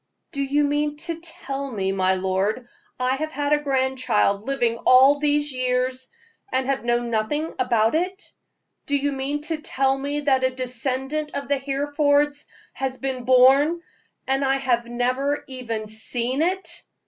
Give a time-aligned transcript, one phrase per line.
[0.31, 2.67] "Do you mean to tell me, my lord,
[2.99, 6.09] I have had a grandchild living all these years,
[6.51, 8.33] and have known nothing about it.
[8.87, 13.83] Do you mean to tell me that a descendant of the Herefords has been born,
[14.25, 16.83] and I have never even seen it?